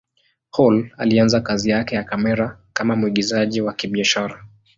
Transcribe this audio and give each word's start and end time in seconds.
Hall 0.51 0.91
alianza 0.97 1.41
kazi 1.41 1.69
yake 1.69 1.95
ya 1.95 2.03
kamera 2.03 2.59
kama 2.73 2.95
mwigizaji 2.95 3.61
wa 3.61 3.73
kibiashara. 3.73 4.43